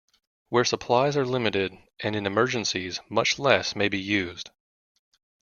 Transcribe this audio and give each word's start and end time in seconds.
Where 0.49 0.65
supplies 0.65 1.15
are 1.15 1.27
limited, 1.27 1.77
and 1.99 2.15
in 2.15 2.25
emergencies, 2.25 2.99
much 3.07 3.37
less 3.37 3.75
may 3.75 3.87
be 3.87 3.99
used. 3.99 4.49